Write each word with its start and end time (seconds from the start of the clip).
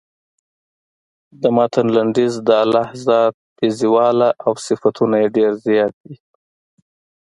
د 1.41 1.43
متن 1.55 1.87
لنډیز 1.95 2.33
د 2.47 2.49
الله 2.63 2.87
ذات 3.07 3.35
بې 3.57 3.67
زواله 3.79 4.29
او 4.45 4.51
صفتونه 4.67 5.15
یې 5.21 5.27
ډېر 5.37 5.51
زیات 5.65 5.93
دي. 6.03 6.15